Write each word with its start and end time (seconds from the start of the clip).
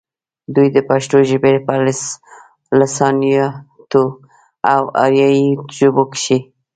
دوي 0.53 0.67
د 0.75 0.77
پښتو 0.89 1.17
ژبې 1.29 1.53
پۀ 1.65 1.75
لسانياتو 2.79 4.03
او 4.73 4.83
اريائي 5.03 5.47
ژبو 5.77 6.03
کښې 6.11 6.37